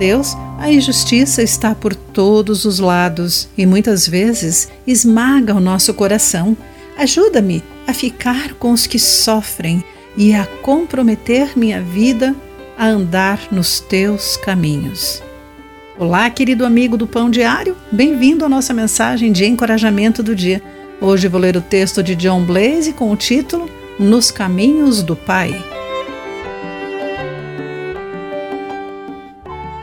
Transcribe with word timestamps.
Deus, 0.00 0.34
a 0.58 0.72
injustiça 0.72 1.42
está 1.42 1.74
por 1.74 1.94
todos 1.94 2.64
os 2.64 2.78
lados 2.78 3.50
e 3.56 3.66
muitas 3.66 4.08
vezes 4.08 4.66
esmaga 4.86 5.54
o 5.54 5.60
nosso 5.60 5.92
coração. 5.92 6.56
Ajuda-me 6.96 7.62
a 7.86 7.92
ficar 7.92 8.54
com 8.54 8.72
os 8.72 8.86
que 8.86 8.98
sofrem 8.98 9.84
e 10.16 10.32
a 10.32 10.46
comprometer 10.62 11.52
minha 11.54 11.82
vida 11.82 12.34
a 12.78 12.86
andar 12.86 13.48
nos 13.52 13.78
teus 13.78 14.38
caminhos. 14.38 15.22
Olá, 15.98 16.30
querido 16.30 16.64
amigo 16.64 16.96
do 16.96 17.06
Pão 17.06 17.28
Diário, 17.28 17.76
bem-vindo 17.92 18.42
à 18.42 18.48
nossa 18.48 18.72
mensagem 18.72 19.30
de 19.30 19.44
encorajamento 19.44 20.22
do 20.22 20.34
dia. 20.34 20.62
Hoje 20.98 21.28
vou 21.28 21.38
ler 21.38 21.58
o 21.58 21.60
texto 21.60 22.02
de 22.02 22.14
John 22.14 22.42
Blaze 22.46 22.94
com 22.94 23.12
o 23.12 23.16
título 23.16 23.68
Nos 23.98 24.30
Caminhos 24.30 25.02
do 25.02 25.14
Pai. 25.14 25.54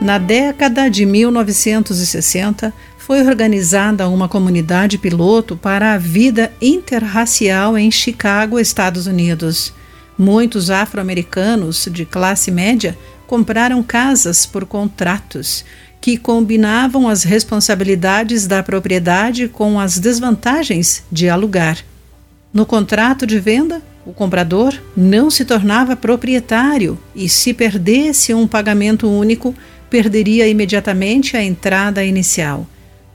Na 0.08 0.16
década 0.16 0.88
de 0.88 1.04
1960, 1.04 2.72
foi 2.96 3.20
organizada 3.20 4.08
uma 4.08 4.26
comunidade 4.26 4.96
piloto 4.96 5.54
para 5.54 5.92
a 5.92 5.98
vida 5.98 6.50
interracial 6.62 7.76
em 7.76 7.90
Chicago, 7.90 8.58
Estados 8.58 9.06
Unidos. 9.06 9.70
Muitos 10.16 10.70
afro-americanos 10.70 11.90
de 11.92 12.06
classe 12.06 12.50
média 12.50 12.96
compraram 13.26 13.82
casas 13.82 14.46
por 14.46 14.64
contratos 14.64 15.62
que 16.00 16.16
combinavam 16.16 17.06
as 17.06 17.22
responsabilidades 17.22 18.46
da 18.46 18.62
propriedade 18.62 19.46
com 19.46 19.78
as 19.78 19.98
desvantagens 19.98 21.04
de 21.12 21.28
alugar. 21.28 21.84
No 22.50 22.64
contrato 22.64 23.26
de 23.26 23.38
venda, 23.38 23.82
o 24.06 24.14
comprador 24.14 24.72
não 24.96 25.30
se 25.30 25.44
tornava 25.44 25.94
proprietário 25.94 26.98
e, 27.14 27.28
se 27.28 27.52
perdesse 27.52 28.32
um 28.32 28.46
pagamento 28.46 29.06
único, 29.06 29.54
perderia 29.90 30.46
imediatamente 30.48 31.36
a 31.36 31.42
entrada 31.42 32.04
inicial, 32.04 32.66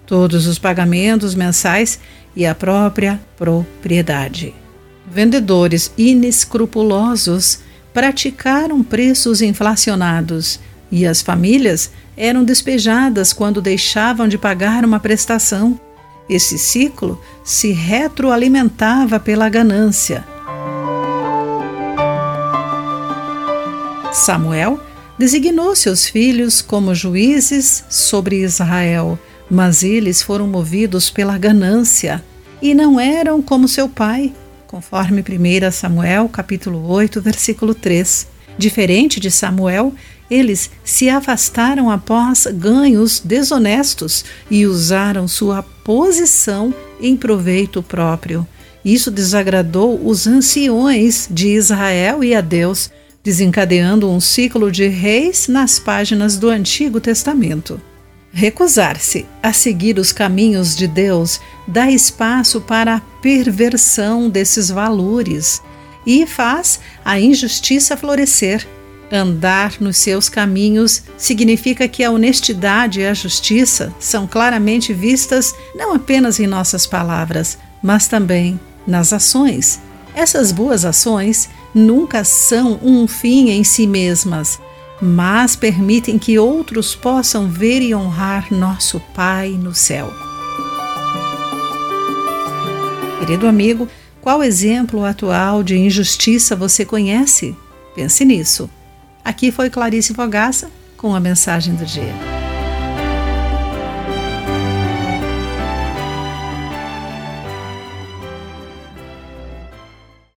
todos 0.05 0.47
os 0.47 0.57
pagamentos 0.59 1.35
mensais 1.35 1.99
e 2.35 2.45
a 2.45 2.55
própria 2.55 3.19
propriedade. 3.38 4.53
Vendedores 5.09 5.91
inescrupulosos 5.97 7.59
praticaram 7.93 8.83
preços 8.83 9.41
inflacionados 9.41 10.59
e 10.91 11.05
as 11.05 11.21
famílias 11.21 11.91
eram 12.15 12.43
despejadas 12.43 13.33
quando 13.33 13.61
deixavam 13.61 14.27
de 14.27 14.37
pagar 14.37 14.85
uma 14.85 14.99
prestação. 14.99 15.80
Esse 16.30 16.58
ciclo 16.58 17.21
se 17.43 17.71
retroalimentava 17.71 19.19
pela 19.19 19.49
ganância. 19.49 20.23
Samuel 24.11 24.80
designou 25.23 25.73
seus 25.73 26.05
filhos 26.05 26.61
como 26.61 26.93
juízes 26.93 27.85
sobre 27.89 28.43
Israel, 28.43 29.17
mas 29.49 29.81
eles 29.81 30.21
foram 30.21 30.45
movidos 30.45 31.09
pela 31.09 31.38
ganância 31.38 32.21
e 32.61 32.73
não 32.73 32.99
eram 32.99 33.41
como 33.41 33.65
seu 33.65 33.88
pai, 33.88 34.33
conforme 34.67 35.21
1 35.21 35.71
Samuel 35.71 36.27
capítulo 36.27 36.89
8, 36.89 37.21
versículo 37.21 37.73
3. 37.73 38.27
Diferente 38.57 39.17
de 39.17 39.31
Samuel, 39.31 39.93
eles 40.30 40.69
se 40.83 41.07
afastaram 41.07 41.89
após 41.89 42.45
ganhos 42.52 43.21
desonestos 43.21 44.25
e 44.52 44.65
usaram 44.65 45.25
sua 45.25 45.63
posição 45.63 46.75
em 46.99 47.15
proveito 47.15 47.81
próprio. 47.81 48.45
Isso 48.83 49.09
desagradou 49.09 50.05
os 50.05 50.27
anciões 50.27 51.30
de 51.31 51.47
Israel 51.47 52.25
e 52.25 52.35
a 52.35 52.41
Deus, 52.41 52.91
desencadeando 53.23 54.09
um 54.09 54.19
ciclo 54.19 54.71
de 54.71 54.88
reis 54.88 55.47
nas 55.47 55.79
páginas 55.79 56.38
do 56.38 56.49
Antigo 56.49 56.99
Testamento. 56.99 57.81
Recusar-se 58.33 59.25
a 59.41 59.53
seguir 59.53 59.97
os 59.97 60.11
caminhos 60.11 60.75
de 60.75 60.88
Deus 60.88 61.39
dá 61.67 61.89
espaço 61.89 62.59
para 62.59 62.95
a 62.95 62.99
perversão 63.21 64.30
desses 64.30 64.70
valores 64.70 65.61
e 66.05 66.25
faz 66.25 66.80
a 67.05 67.20
injustiça 67.20 67.95
florescer. 67.95 68.67
Andar 69.11 69.75
nos 69.80 69.98
seus 69.98 70.27
caminhos 70.27 71.03
significa 71.15 71.87
que 71.87 72.03
a 72.03 72.09
honestidade 72.09 73.02
e 73.02 73.05
a 73.05 73.14
justiça 73.14 73.93
são 73.99 74.25
claramente 74.25 74.92
vistas 74.92 75.53
não 75.75 75.93
apenas 75.93 76.39
em 76.39 76.48
nossas 76.48 76.87
palavras, 76.87 77.59
mas 77.81 78.08
também 78.08 78.59
nas 78.87 79.14
ações. 79.14 79.80
Essas 80.15 80.52
boas 80.52 80.83
ações 80.83 81.48
nunca 81.73 82.23
são 82.23 82.80
um 82.82 83.08
fim 83.08 83.50
em 83.50 83.64
si 83.64 83.88
mesmas, 83.88 84.60
mas 85.02 85.56
permitem 85.56 86.17
que 86.20 86.38
outros 86.38 86.95
possam 86.95 87.50
ver 87.50 87.82
e 87.82 87.94
honrar 87.94 88.54
nosso 88.54 89.00
Pai 89.14 89.50
no 89.50 89.73
céu. 89.73 90.14
Querido 93.20 93.48
amigo, 93.48 93.88
qual 94.22 94.44
exemplo 94.44 95.04
atual 95.04 95.64
de 95.64 95.78
injustiça 95.78 96.56
você 96.56 96.86
conhece? 96.86 97.56
Pense 97.95 98.23
nisso. 98.26 98.70
Aqui 99.23 99.52
foi 99.52 99.70
Clarice 99.70 100.14
Fogaça 100.14 100.70
com 100.98 101.16
a 101.16 101.20
mensagem 101.20 101.76
do 101.76 101.86
dia. 101.86 102.33